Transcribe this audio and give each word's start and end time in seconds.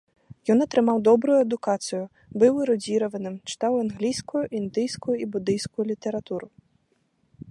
Ён 0.51 0.59
атрымаў 0.65 0.97
добрую 1.07 1.35
адукацыю, 1.41 1.99
быў 2.43 2.53
эрудзіраваным, 2.63 3.35
чытаў 3.53 3.73
англійскую, 3.83 4.43
індыйскую 4.61 5.15
і 5.27 5.31
будыйскую 5.35 5.83
літаратуру. 5.93 6.47